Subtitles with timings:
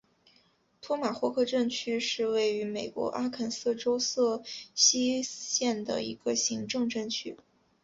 [0.81, 4.41] 托马霍克镇区是位于美国阿肯色州瑟
[4.73, 7.37] 西县的一个行政镇区。